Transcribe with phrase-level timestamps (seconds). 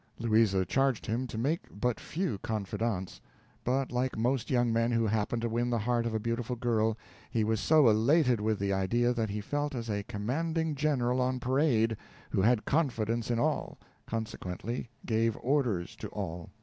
[0.17, 3.21] Louisa charged him to make but few confidants;
[3.63, 6.97] but like most young men who happened to win the heart of a beautiful girl,
[7.29, 11.39] he was so elated with the idea that he felt as a commanding general on
[11.39, 11.95] parade,
[12.31, 13.77] who had confidence in all,
[14.07, 16.49] consequently gave orders to all.